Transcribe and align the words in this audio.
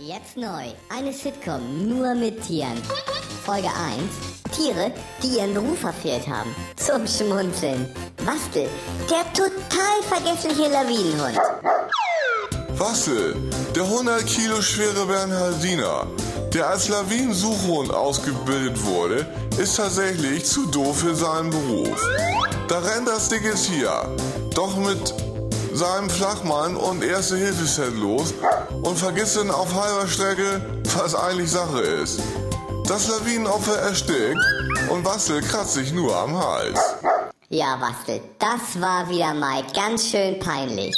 Jetzt 0.00 0.36
neu. 0.36 0.62
Eine 0.88 1.12
Sitcom 1.12 1.88
nur 1.88 2.14
mit 2.14 2.46
Tieren. 2.46 2.80
Folge 3.44 3.66
1. 3.66 4.56
Tiere, 4.56 4.92
die 5.22 5.38
ihren 5.38 5.54
Beruf 5.54 5.80
verfehlt 5.80 6.28
haben. 6.28 6.54
Zum 6.76 7.04
Schmunzeln. 7.04 7.92
Bastel, 8.24 8.68
der 9.10 9.32
total 9.32 10.02
vergessliche 10.08 10.70
Lawinenhund. 10.70 11.36
Wassel, 12.78 13.34
der 13.74 13.82
100 13.82 14.24
Kilo 14.24 14.62
schwere 14.62 15.04
Bernhardiner, 15.06 16.06
der 16.54 16.68
als 16.68 16.88
Lawinensuchhund 16.88 17.92
ausgebildet 17.92 18.84
wurde, 18.84 19.26
ist 19.60 19.78
tatsächlich 19.78 20.44
zu 20.44 20.66
doof 20.66 20.98
für 21.00 21.14
seinen 21.16 21.50
Beruf. 21.50 22.00
Da 22.68 22.78
rennt 22.78 23.08
das 23.08 23.30
dicke 23.30 23.54
Tier, 23.54 24.14
doch 24.54 24.76
mit 24.76 25.12
seinem 25.78 26.10
Flachmann 26.10 26.76
und 26.76 27.04
Erste-Hilfe-Set 27.04 27.94
los 27.94 28.34
und 28.82 28.98
vergisst 28.98 29.36
dann 29.36 29.50
auf 29.50 29.72
halber 29.72 30.08
Strecke, 30.08 30.60
was 30.96 31.14
eigentlich 31.14 31.52
Sache 31.52 31.80
ist. 31.80 32.20
Das 32.88 33.06
Lawinenopfer 33.08 33.78
erstickt 33.78 34.40
und 34.90 35.04
Wassel 35.04 35.40
kratzt 35.40 35.74
sich 35.74 35.92
nur 35.92 36.16
am 36.16 36.36
Hals. 36.36 36.80
Ja, 37.48 37.76
Bastel, 37.76 38.20
das 38.40 38.80
war 38.80 39.08
wieder 39.08 39.34
mal 39.34 39.62
ganz 39.72 40.08
schön 40.08 40.38
peinlich. 40.40 40.94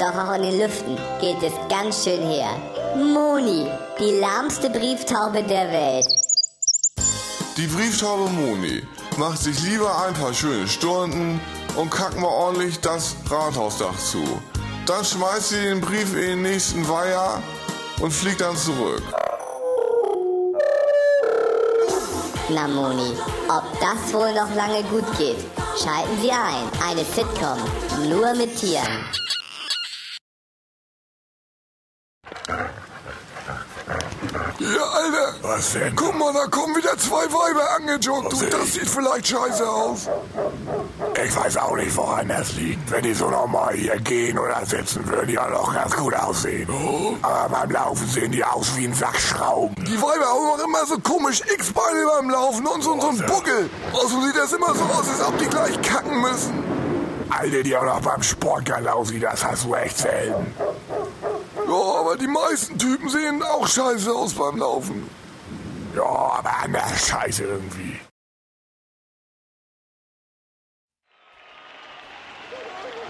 Doch 0.00 0.14
auch 0.16 0.34
in 0.34 0.42
den 0.42 0.58
Lüften 0.58 0.96
geht 1.20 1.42
es 1.42 1.52
ganz 1.68 2.04
schön 2.04 2.22
her. 2.22 2.50
Moni, 2.96 3.70
die 4.00 4.18
lahmste 4.18 4.70
Brieftaube 4.70 5.42
der 5.42 5.70
Welt. 5.70 6.08
Die 7.58 7.66
Brieftaube 7.66 8.30
Moni 8.30 8.82
macht 9.18 9.38
sich 9.38 9.62
lieber 9.62 10.04
ein 10.06 10.14
paar 10.14 10.32
schöne 10.32 10.66
Stunden 10.66 11.38
und 11.76 11.90
kackt 11.90 12.18
mal 12.18 12.28
ordentlich 12.28 12.80
das 12.80 13.16
Rathausdach 13.30 13.96
zu. 13.98 14.22
Dann 14.86 15.04
schmeißt 15.04 15.50
sie 15.50 15.62
den 15.62 15.80
Brief 15.80 16.14
in 16.14 16.20
den 16.20 16.42
nächsten 16.42 16.88
Weiher 16.88 17.42
und 18.00 18.12
fliegt 18.12 18.40
dann 18.40 18.56
zurück. 18.56 19.02
Na 22.48 22.68
Moni, 22.68 23.16
ob 23.48 23.64
das 23.80 24.12
wohl 24.12 24.34
noch 24.34 24.54
lange 24.54 24.82
gut 24.84 25.06
geht? 25.16 25.38
Schalten 25.82 26.20
Sie 26.20 26.30
ein, 26.30 26.68
eine 26.86 27.04
Sitcom, 27.04 27.58
nur 28.08 28.34
mit 28.34 28.54
Tieren. 28.56 29.04
Ja, 34.58 34.91
Alter. 35.02 35.34
Was 35.42 35.72
denn? 35.72 35.94
Guck 35.96 36.18
mal, 36.18 36.32
da 36.32 36.46
kommen 36.46 36.76
wieder 36.76 36.96
zwei 36.96 37.24
Weiber 37.24 37.76
angejoggt. 37.76 38.32
Du, 38.32 38.46
das 38.46 38.72
sieht 38.72 38.88
vielleicht 38.88 39.28
scheiße 39.28 39.68
aus. 39.68 40.08
Ich 41.24 41.36
weiß 41.36 41.56
auch 41.58 41.76
nicht, 41.76 41.96
woran 41.96 42.28
das 42.28 42.52
liegt. 42.54 42.90
Wenn 42.90 43.02
die 43.02 43.14
so 43.14 43.28
normal 43.28 43.74
hier 43.74 43.96
gehen 43.98 44.38
oder 44.38 44.64
sitzen, 44.64 45.06
würden 45.08 45.28
die 45.28 45.38
auch 45.38 45.50
noch 45.50 45.74
ganz 45.74 45.94
gut 45.96 46.14
aussehen. 46.14 46.68
Aber 47.22 47.48
beim 47.48 47.70
Laufen 47.70 48.06
sehen 48.08 48.32
die 48.32 48.44
aus 48.44 48.76
wie 48.76 48.86
ein 48.86 48.94
Sack 48.94 49.18
Schrauben. 49.18 49.74
Die 49.84 50.00
Weiber 50.00 50.26
haben 50.26 50.60
auch 50.60 50.64
immer 50.64 50.86
so 50.86 50.98
komisch 50.98 51.40
X-Beine 51.40 52.06
beim 52.18 52.30
Laufen 52.30 52.66
und 52.66 52.82
so, 52.82 53.00
so 53.00 53.08
ein 53.08 53.18
Buckel. 53.26 53.70
Außerdem 53.92 54.22
sieht 54.26 54.36
das 54.36 54.52
immer 54.52 54.74
so 54.74 54.84
aus, 54.84 55.08
als 55.08 55.26
ob 55.26 55.38
die 55.38 55.46
gleich 55.46 55.80
kacken 55.82 56.20
müssen. 56.20 56.62
Alte, 57.30 57.62
die 57.62 57.76
auch 57.76 57.84
noch 57.84 58.00
beim 58.00 58.22
Sportgeil 58.22 58.86
aussehen, 58.88 59.22
das 59.22 59.44
hast 59.44 59.64
du 59.64 59.74
echt 59.74 59.98
selten. 59.98 60.54
Ja, 61.72 62.00
aber 62.00 62.16
die 62.18 62.26
meisten 62.26 62.78
Typen 62.78 63.08
sehen 63.08 63.42
auch 63.42 63.66
scheiße 63.66 64.12
aus 64.12 64.34
beim 64.34 64.58
Laufen. 64.58 65.08
Ja, 65.96 66.02
aber 66.02 66.58
anders 66.64 67.08
scheiße 67.08 67.44
irgendwie. 67.44 67.98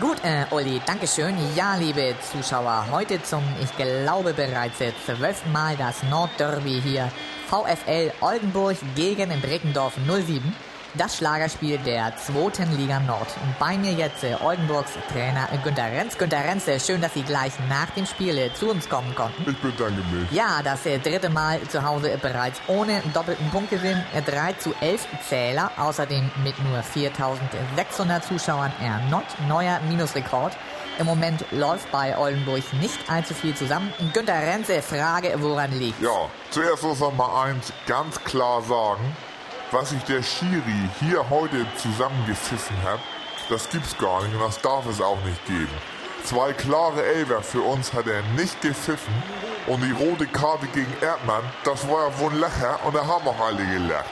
Gut, 0.01 0.19
äh, 0.23 0.45
Uli, 0.53 0.81
Dankeschön. 0.87 1.35
Ja, 1.57 1.75
liebe 1.75 2.15
Zuschauer, 2.31 2.87
heute 2.93 3.21
zum, 3.25 3.43
ich 3.61 3.77
glaube 3.77 4.33
bereits 4.33 4.79
zwölften 5.07 5.51
Mal 5.51 5.77
das 5.77 6.01
Nordderby 6.05 6.81
hier. 6.85 7.11
VfL 7.49 8.13
Oldenburg 8.21 8.77
gegen 8.95 9.29
Breckendorf 9.41 9.95
07. 10.07 10.55
Das 10.95 11.17
Schlagerspiel 11.17 11.79
der 11.79 12.13
zweiten 12.19 12.77
Liga 12.77 13.01
Nord. 13.01 13.29
Und 13.43 13.59
bei 13.59 13.79
mir 13.79 13.93
jetzt 13.93 14.25
äh, 14.25 14.37
Oldenburgs 14.45 14.91
Trainer 15.11 15.49
äh, 15.51 15.57
Günter 15.65 15.85
Renz. 15.85 16.19
Günter 16.19 16.45
Renz, 16.45 16.69
äh, 16.69 16.79
schön, 16.79 17.01
dass 17.01 17.15
Sie 17.15 17.23
gleich 17.23 17.53
nach 17.71 17.89
dem 17.97 18.05
Spiel 18.05 18.51
zu 18.53 18.71
uns 18.71 18.87
kommen 18.91 19.15
konnten. 19.15 19.51
Ich 19.51 19.57
bedanke 19.59 20.03
mich. 20.13 20.31
Ja, 20.31 20.61
das 20.63 20.83
dritte 20.83 21.31
Mal 21.31 21.63
zu 21.69 21.83
Hause 21.83 22.19
bereits 22.21 22.61
ohne 22.67 23.03
doppelten 23.15 23.49
Punktgewinn. 23.49 24.03
Äh, 24.15 24.21
3 24.21 24.53
zu 24.55 24.75
11 24.83 25.07
Zähler, 25.27 25.71
außerdem 25.79 26.31
mit 26.45 26.63
nur 26.63 26.83
4600 26.83 28.23
Zuschauern 28.25 28.73
erneut 28.79 29.25
neuer 29.49 29.81
Minusrekord. 29.89 30.53
Im 30.99 31.07
Moment 31.07 31.43
läuft 31.53 31.91
bei 31.91 32.19
Oldenburg 32.19 32.71
nicht 32.83 33.11
allzu 33.11 33.33
viel 33.33 33.55
zusammen. 33.55 33.95
Günter 34.13 34.35
Renze, 34.35 34.83
Frage, 34.83 35.33
woran 35.39 35.73
liegt? 35.73 36.03
Ja, 36.03 36.29
zuerst 36.51 36.83
muss 36.83 37.01
man 37.01 37.17
mal 37.17 37.45
eins 37.45 37.73
ganz 37.87 38.23
klar 38.25 38.61
sagen. 38.61 39.17
Was 39.73 39.89
sich 39.89 40.03
der 40.03 40.23
Schiri 40.23 40.91
hier 41.01 41.31
heute 41.31 41.67
zusammengepfiffen 41.79 42.77
hat, 42.83 43.01
das 43.49 43.71
gibt's 43.71 43.97
gar 43.97 44.23
nicht 44.23 44.35
und 44.35 44.43
das 44.43 44.61
darf 44.61 44.85
es 44.87 45.01
auch 45.01 45.19
nicht 45.25 45.43
geben. 45.47 45.71
Zwei 46.25 46.53
klare 46.53 47.03
Elfer 47.03 47.43
für 47.43 47.63
uns 47.63 47.91
hat 47.95 48.07
er 48.07 48.23
nicht 48.37 48.61
gepfiffen 48.61 49.15
und 49.67 49.83
die 49.83 49.93
rote 49.93 50.27
Karte 50.27 50.67
gegen 50.75 50.93
Erdmann, 51.01 51.43
das 51.65 51.89
war 51.89 52.07
ja 52.07 52.19
wohl 52.19 52.33
ein 52.33 52.41
Lacher 52.41 52.81
und 52.85 52.95
da 52.95 53.07
haben 53.07 53.27
auch 53.27 53.41
alle 53.41 53.65
gelacht. 53.65 54.11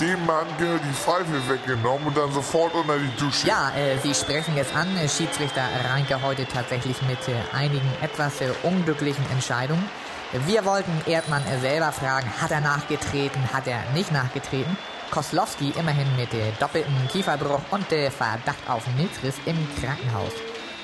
Dem 0.00 0.26
Mann 0.26 0.46
gehört 0.58 0.82
die 0.84 0.94
Pfeife 0.94 1.48
weggenommen 1.48 2.08
und 2.08 2.16
dann 2.18 2.30
sofort 2.32 2.74
unter 2.74 2.98
die 2.98 3.16
Dusche. 3.16 3.46
Ja, 3.46 3.70
äh, 3.74 3.96
Sie 4.02 4.14
sprechen 4.14 4.56
es 4.58 4.74
an. 4.74 4.94
Äh, 4.98 5.08
Schiedsrichter 5.08 5.62
Reinke 5.90 6.20
heute 6.22 6.46
tatsächlich 6.46 7.00
mit 7.02 7.26
äh, 7.28 7.32
einigen 7.54 7.90
etwas 8.02 8.40
äh, 8.42 8.50
unglücklichen 8.62 9.24
Entscheidungen. 9.30 9.84
Wir 10.32 10.64
wollten 10.64 10.92
Erdmann 11.06 11.42
selber 11.60 11.90
fragen, 11.90 12.30
hat 12.40 12.52
er 12.52 12.60
nachgetreten, 12.60 13.52
hat 13.52 13.66
er 13.66 13.82
nicht 13.94 14.12
nachgetreten? 14.12 14.76
Koslowski 15.10 15.74
immerhin 15.76 16.06
mit 16.14 16.32
äh, 16.32 16.52
doppeltem 16.60 16.94
Kieferbruch 17.10 17.62
und 17.72 17.90
äh, 17.90 18.12
Verdacht 18.12 18.62
auf 18.68 18.86
Milzriss 18.96 19.34
im 19.46 19.56
Krankenhaus. 19.80 20.30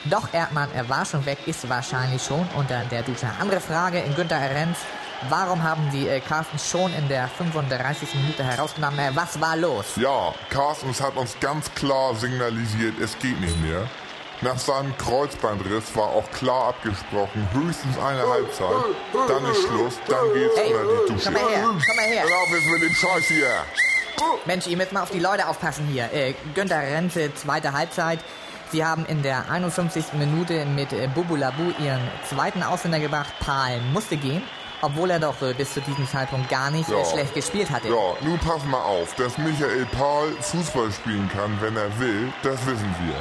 Doch 0.06 0.34
Erdmann 0.34 0.68
er 0.74 0.88
war 0.88 1.04
schon 1.04 1.24
weg, 1.26 1.38
ist 1.46 1.68
wahrscheinlich 1.68 2.24
schon 2.24 2.44
unter 2.56 2.82
der 2.90 3.02
Dusche. 3.02 3.28
Andere 3.40 3.60
Frage, 3.60 4.02
Günther 4.16 4.50
Renz. 4.50 4.78
Warum 5.28 5.62
haben 5.62 5.92
Sie 5.92 6.08
äh, 6.08 6.18
Carsten 6.18 6.58
schon 6.58 6.92
in 6.94 7.08
der 7.08 7.28
35. 7.28 8.16
Minute 8.16 8.42
herausgenommen? 8.42 8.98
Äh, 8.98 9.10
was 9.14 9.40
war 9.40 9.56
los? 9.56 9.94
Ja, 9.94 10.34
Carstens 10.50 11.00
hat 11.00 11.16
uns 11.16 11.38
ganz 11.38 11.72
klar 11.74 12.16
signalisiert, 12.16 12.98
es 12.98 13.16
geht 13.20 13.40
nicht 13.40 13.60
mehr. 13.62 13.88
Nach 14.42 14.58
seinem 14.58 14.96
Kreuzbandriss 14.98 15.96
war 15.96 16.08
auch 16.08 16.30
klar 16.32 16.68
abgesprochen, 16.68 17.48
höchstens 17.54 17.96
eine 17.98 18.20
Halbzeit, 18.28 18.84
dann 19.28 19.44
ist 19.50 19.62
Schluss, 19.62 19.94
dann 20.08 20.32
geht's 20.34 20.54
Hey, 20.56 20.74
unter 20.74 20.84
die 21.06 21.12
Dusche. 21.12 21.24
komm 21.24 21.34
mal 21.42 21.50
her, 21.50 21.64
komm 21.64 21.96
mal 21.96 22.04
her. 22.04 22.22
Hör 22.28 22.38
auf 22.42 22.50
jetzt 22.50 22.66
mit 22.66 22.82
dem 22.82 22.94
Scheiß 22.94 23.24
hier. 23.24 23.48
Mensch, 24.44 24.66
ihr 24.66 24.76
müsst 24.76 24.92
mal 24.92 25.02
auf 25.02 25.10
die 25.10 25.20
Leute 25.20 25.48
aufpassen 25.48 25.86
hier. 25.86 26.12
Äh, 26.12 26.34
Günther 26.54 26.80
Renze, 26.80 27.32
zweite 27.34 27.72
Halbzeit. 27.72 28.18
Sie 28.72 28.84
haben 28.84 29.06
in 29.06 29.22
der 29.22 29.50
51. 29.50 30.04
Minute 30.14 30.64
mit 30.66 30.92
äh, 30.92 31.08
Bubu 31.14 31.36
Labu 31.36 31.70
ihren 31.78 32.00
zweiten 32.28 32.62
Ausländer 32.62 32.98
gebracht. 33.00 33.32
Paul 33.40 33.80
musste 33.92 34.16
gehen, 34.16 34.42
obwohl 34.82 35.10
er 35.10 35.18
doch 35.20 35.40
äh, 35.42 35.54
bis 35.54 35.72
zu 35.72 35.80
diesem 35.80 36.06
Zeitpunkt 36.08 36.48
gar 36.50 36.70
nicht 36.70 36.88
Ja. 36.90 36.98
äh, 36.98 37.04
schlecht 37.04 37.34
gespielt 37.34 37.70
hatte. 37.70 37.88
Ja, 37.88 37.94
nun 38.22 38.38
pass 38.38 38.64
mal 38.64 38.82
auf, 38.82 39.14
dass 39.14 39.38
Michael 39.38 39.86
Paul 39.96 40.32
Fußball 40.40 40.90
spielen 40.92 41.30
kann, 41.32 41.56
wenn 41.60 41.76
er 41.76 41.98
will, 41.98 42.32
das 42.42 42.64
wissen 42.66 42.94
wir. 43.04 43.14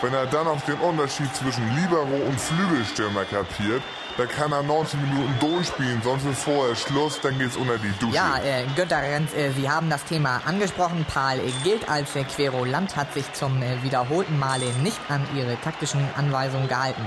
Wenn 0.00 0.14
er 0.14 0.26
dann 0.26 0.46
auch 0.46 0.60
den 0.60 0.78
Unterschied 0.78 1.34
zwischen 1.34 1.74
Libero 1.74 2.24
und 2.28 2.40
Flügelstürmer 2.40 3.24
kapiert, 3.24 3.82
dann 4.16 4.28
kann 4.28 4.52
er 4.52 4.62
90 4.62 5.00
Minuten 5.00 5.34
durchspielen, 5.40 6.00
sonst 6.02 6.24
ist 6.24 6.42
vorher 6.44 6.76
Schluss, 6.76 7.20
dann 7.20 7.36
geht's 7.38 7.56
unter 7.56 7.78
die 7.78 7.90
Dusche. 8.00 8.14
Ja, 8.14 8.38
äh, 8.38 8.64
Günther 8.76 9.02
Renz, 9.02 9.32
äh, 9.34 9.50
Sie 9.52 9.68
haben 9.68 9.90
das 9.90 10.04
Thema 10.04 10.40
angesprochen. 10.44 11.04
Paul 11.12 11.38
äh, 11.38 11.52
gilt 11.64 11.88
als 11.88 12.14
äh, 12.14 12.22
Querulant, 12.24 12.96
hat 12.96 13.12
sich 13.14 13.32
zum 13.32 13.60
äh, 13.60 13.82
wiederholten 13.82 14.38
Male 14.38 14.66
nicht 14.82 15.00
an 15.08 15.26
ihre 15.36 15.60
taktischen 15.60 16.08
Anweisungen 16.16 16.68
gehalten. 16.68 17.02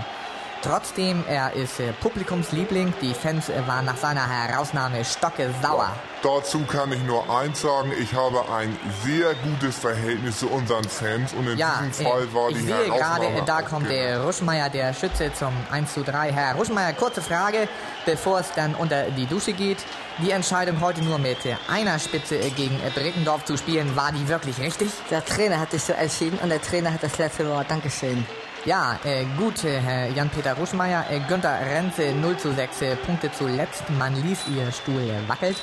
Trotzdem, 0.62 1.24
er 1.28 1.54
ist 1.54 1.80
äh, 1.80 1.92
Publikumsliebling. 1.94 2.94
Die 3.02 3.14
Fans 3.14 3.50
äh, 3.50 3.68
waren 3.68 3.86
nach 3.86 3.98
seiner 3.98 4.28
Herausnahme 4.28 5.04
stocke 5.04 5.50
sauer. 5.62 5.90
Dazu 6.22 6.64
kann 6.66 6.92
ich 6.92 7.02
nur 7.04 7.28
eins 7.36 7.62
sagen, 7.62 7.92
ich 8.00 8.14
habe 8.14 8.48
ein 8.54 8.78
sehr 9.04 9.34
gutes 9.44 9.78
Verhältnis 9.80 10.40
zu 10.40 10.50
unseren 10.50 10.84
Fans 10.84 11.34
und 11.34 11.48
in 11.48 11.58
Ja, 11.58 11.82
diesem 11.84 12.06
Fall 12.06 12.32
war 12.32 12.50
äh, 12.50 12.52
ich 12.52 12.58
die 12.60 12.64
sehe 12.66 12.86
gerade, 12.86 12.94
Herausnahme 12.94 13.38
äh, 13.40 13.46
da 13.46 13.62
kommt 13.64 13.88
genau. 13.88 14.02
der 14.02 14.24
Ruschmeier, 14.24 14.70
der 14.70 14.94
Schütze 14.94 15.34
zum 15.34 15.52
1 15.72 15.94
zu 15.94 16.04
3. 16.04 16.32
Herr 16.32 16.56
Ruschmeier, 16.56 16.94
kurze 16.94 17.24
Frage, 17.24 17.68
bevor 18.06 18.40
es 18.42 18.52
dann 18.56 18.76
unter 18.76 19.06
die 19.10 19.26
Dusche 19.26 19.54
geht. 19.54 19.80
Die 20.20 20.30
Entscheidung 20.30 20.80
heute 20.80 21.02
nur 21.04 21.18
mit 21.18 21.44
äh, 21.46 21.56
einer 21.68 21.98
Spitze 21.98 22.38
äh, 22.38 22.52
gegen 22.52 22.76
äh, 22.86 22.92
Breckendorf 22.94 23.46
zu 23.46 23.58
spielen, 23.58 23.96
war 23.96 24.12
die 24.12 24.28
wirklich 24.28 24.60
richtig? 24.60 24.92
Der 25.10 25.26
Trainer 25.26 25.60
hat 25.60 25.72
sich 25.72 25.82
so 25.82 25.94
entschieden 25.94 26.38
und 26.44 26.50
der 26.50 26.62
Trainer 26.62 26.94
hat 26.94 27.02
das 27.02 27.18
letzte 27.18 27.50
Wort. 27.50 27.66
Dankeschön. 27.72 28.28
Ja, 28.64 29.00
äh, 29.04 29.26
gut, 29.40 29.64
äh, 29.64 29.80
Herr 29.80 30.10
Jan-Peter 30.10 30.54
Ruschmeier. 30.54 31.06
Äh, 31.10 31.22
Günther 31.28 31.60
Renze 31.62 32.14
0 32.14 32.38
zu 32.38 32.54
6 32.54 32.82
äh, 32.84 32.96
Punkte 32.96 33.32
zuletzt. 33.32 33.84
Man 33.98 34.14
ließ 34.14 34.42
ihr 34.56 34.72
Stuhl 34.72 35.02
äh, 35.02 35.28
wackelt. 35.28 35.58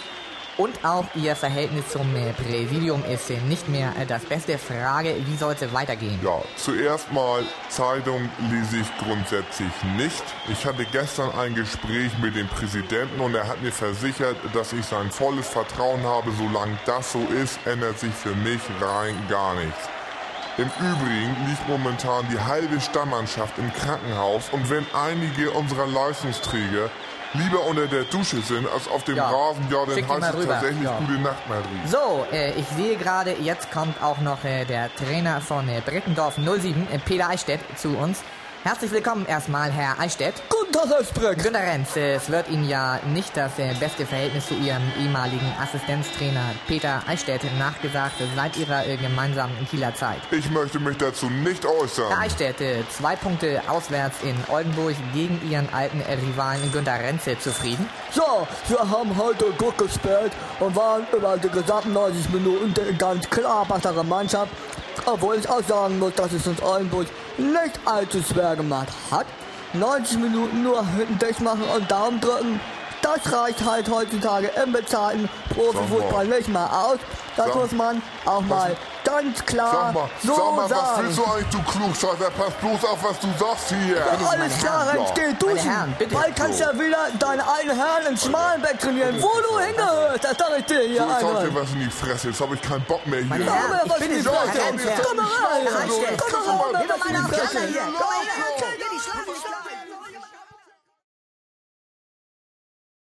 Und 0.56 0.84
auch 0.84 1.04
Ihr 1.14 1.36
Verhältnis 1.36 1.86
zum 1.90 2.16
äh, 2.16 2.32
Präsidium 2.32 3.04
ist 3.04 3.30
nicht 3.30 3.68
mehr 3.68 3.92
das 4.08 4.24
Beste. 4.24 4.58
Frage, 4.58 5.14
wie 5.26 5.36
soll 5.36 5.54
es 5.54 5.72
weitergehen? 5.72 6.18
Ja, 6.24 6.42
zuerst 6.56 7.12
mal, 7.12 7.44
Zeitung 7.68 8.28
lese 8.50 8.78
ich 8.78 8.98
grundsätzlich 8.98 9.70
nicht. 9.96 10.24
Ich 10.50 10.66
hatte 10.66 10.84
gestern 10.90 11.30
ein 11.38 11.54
Gespräch 11.54 12.10
mit 12.20 12.34
dem 12.34 12.48
Präsidenten 12.48 13.20
und 13.20 13.36
er 13.36 13.46
hat 13.46 13.62
mir 13.62 13.70
versichert, 13.70 14.36
dass 14.52 14.72
ich 14.72 14.84
sein 14.84 15.12
volles 15.12 15.46
Vertrauen 15.46 16.02
habe. 16.02 16.32
Solange 16.36 16.76
das 16.84 17.12
so 17.12 17.20
ist, 17.40 17.60
ändert 17.64 18.00
sich 18.00 18.12
für 18.12 18.34
mich 18.34 18.60
rein 18.80 19.14
gar 19.28 19.54
nichts. 19.54 19.88
Im 20.58 20.66
Übrigen 20.81 21.37
liegt 21.46 21.69
momentan 21.69 22.26
die 22.32 22.40
halbe 22.40 22.81
Stammmannschaft 22.81 23.56
im 23.58 23.72
Krankenhaus 23.75 24.49
und 24.50 24.69
wenn 24.69 24.84
einige 24.93 25.52
unserer 25.52 25.87
Leistungsträger 25.87 26.90
lieber 27.34 27.64
unter 27.64 27.87
der 27.87 28.02
Dusche 28.02 28.40
sind 28.40 28.66
als 28.69 28.88
auf 28.88 29.05
dem 29.05 29.14
Ja, 29.14 29.31
Rasen, 29.31 29.69
ja, 29.70 29.84
dann 29.87 30.22
heißt 30.22 30.34
es 30.34 30.46
tatsächlich 30.46 30.82
ja. 30.82 30.99
gute 30.99 31.20
Nacht, 31.20 31.49
Marie. 31.49 31.87
So, 31.87 32.26
äh, 32.32 32.58
ich 32.58 32.66
sehe 32.76 32.96
gerade, 32.96 33.37
jetzt 33.40 33.70
kommt 33.70 34.02
auch 34.02 34.19
noch 34.19 34.43
äh, 34.43 34.64
der 34.64 34.93
Trainer 34.96 35.40
von 35.40 35.69
äh, 35.69 35.81
Brittendorf 35.81 36.34
07, 36.34 36.88
äh, 36.90 36.99
Peter 36.99 37.28
Eichstätt, 37.28 37.61
zu 37.76 37.96
uns. 37.96 38.25
Herzlich 38.64 38.90
willkommen 38.90 39.25
erstmal, 39.25 39.70
Herr 39.70 40.00
Eichstätt. 40.00 40.34
Guten 40.49 40.72
Tag, 40.72 40.88
Herr 40.88 41.05
Spreck. 41.05 41.43
Günter 41.43 41.60
Renz, 41.60 41.96
es 41.96 42.28
wird 42.28 42.49
Ihnen 42.50 42.69
ja 42.69 42.99
nicht 43.06 43.37
das 43.37 43.56
äh, 43.58 43.72
beste 43.78 44.05
Verhältnis 44.05 44.49
zu 44.49 44.55
Ihrem 44.55 44.82
ehemaligen 45.00 45.50
Assistenztrainer 45.62 46.50
Peter 46.66 47.00
Eichstätt 47.06 47.43
nachgesagt 47.56 48.14
seit 48.34 48.56
Ihrer 48.56 48.84
äh, 48.84 48.96
gemeinsamen 48.96 49.55
Kieler 49.70 49.94
Zeit. 49.94 50.19
Ich 50.32 50.50
möchte 50.50 50.81
mich 50.81 50.96
dazu 50.96 51.31
nicht 51.31 51.64
äußern. 51.64 52.08
Herr 52.08 52.19
Eichstätt, 52.19 52.60
äh, 52.60 52.82
zwei 52.90 53.14
Punkte 53.14 53.62
auswärts 53.69 54.16
in 54.25 54.34
Oldenburg 54.52 54.96
gegen 55.14 55.40
Ihren 55.49 55.72
alten 55.72 56.00
Rivalen 56.00 56.72
Günter 56.72 56.99
Renze 56.99 57.38
zufrieden. 57.38 57.88
So, 58.11 58.46
wir 58.66 58.81
haben 58.81 59.16
heute 59.16 59.46
gut 59.56 59.78
gespielt 59.78 60.32
und 60.58 60.75
waren 60.75 61.06
über 61.16 61.38
die 61.38 61.49
gesamten 61.49 61.93
90 61.93 62.31
Minuten 62.31 62.75
ganz 62.99 63.31
klar 63.31 63.64
bessere 63.66 64.04
Mannschaft. 64.04 64.50
Obwohl 65.06 65.36
ich 65.36 65.48
auch 65.48 65.62
sagen 65.62 65.98
muss, 65.98 66.14
dass 66.14 66.32
es 66.32 66.46
uns 66.46 66.62
Oldenburg 66.62 67.06
nicht 67.36 67.80
allzu 67.84 68.22
schwer 68.22 68.56
gemacht 68.56 68.88
hat. 69.10 69.26
90 69.74 70.18
Minuten 70.18 70.62
nur 70.62 70.84
hinten 70.86 71.18
dicht 71.18 71.40
machen 71.40 71.64
und 71.76 71.90
Daumen 71.90 72.20
drücken, 72.20 72.60
das 73.02 73.32
reicht 73.32 73.64
halt 73.64 73.88
heutzutage 73.90 74.50
im 74.64 74.72
bezahlten 74.72 75.28
Profifußball 75.54 76.26
nicht 76.26 76.48
mal 76.48 76.66
aus. 76.66 76.98
Das 77.36 77.54
muss 77.54 77.72
man 77.72 78.02
auch 78.24 78.40
mal 78.42 78.76
ganz 79.10 79.44
klar 79.46 79.72
Sag 79.72 79.94
mal, 79.94 80.10
so 80.22 80.34
sag 80.34 80.56
mal, 80.56 80.62
was 80.62 80.69
sagen. 80.70 81.02
willst 81.02 81.19
du 81.19 81.25
eigentlich, 81.25 81.49
du 81.50 81.62
Klugscheißer? 81.62 82.31
Pass 82.31 82.52
bloß 82.60 82.84
auf, 82.84 82.99
was 83.05 83.19
du 83.20 83.28
sagst 83.38 83.69
hier. 83.69 83.96
Ja, 83.96 84.28
alles 84.31 84.58
klar, 84.58 84.94
Ja. 84.94 85.05
geh 85.14 85.32
duschen. 85.34 85.58
Herren, 85.58 85.94
bitte. 85.99 86.14
Bald 86.14 86.37
kannst 86.37 86.60
du 86.60 86.64
ja 86.64 86.72
wieder 86.75 86.99
deine 87.19 87.46
alten 87.46 87.70
Herren 87.70 88.06
im 88.10 88.16
Schmalenbeck 88.16 88.78
trainieren, 88.78 89.22
wo 89.22 89.31
du 89.46 89.58
hingehörst. 89.58 90.25
Das 90.25 90.37
sag 90.38 90.58
ich 90.58 90.64
dir 90.66 90.81
hier 90.81 91.02
So, 91.02 91.08
jetzt 91.08 91.14
hau 91.14 91.16
ich 91.19 91.25
einmal. 91.28 91.49
dir 91.50 91.55
was 91.62 91.70
in 91.72 91.81
die 91.81 91.90
Fresse. 91.90 92.28
Jetzt 92.28 92.40
habe 92.40 92.55
ich 92.55 92.62
keinen 92.62 92.84
Bock 92.84 93.06
mehr 93.06 93.20
hier. 93.20 93.28
Meine 93.28 93.44
Ja, 93.44 93.52
Herren, 93.52 93.72
aber 93.72 93.84
ich 93.84 93.90
was 93.90 93.99
bin 93.99 94.08
die 94.10 94.14
nicht 94.16 94.26
ich 94.26 94.32
hab 94.32 94.55
Herr. 94.55 95.05
Komm 95.05 95.16
mal 95.16 95.25
rein. 95.25 95.66
Komm 95.69 95.75
mal 95.75 95.78
rein. 95.78 96.16
doch 96.19 96.32
mal 96.32 96.76
eine 96.76 96.78
Komm 96.78 96.78
mal 96.78 96.78
rein. 96.78 96.88
Komm 96.99 97.12
mal 97.12 97.22
rein. 97.22 97.75
Geh 98.78 98.84
die 98.93 99.00
Schlafen 99.00 99.88